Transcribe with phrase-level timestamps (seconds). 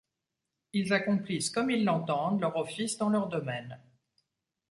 [0.73, 3.79] Ils accomplissent comme ils l’entendent leur office dans leur domaine.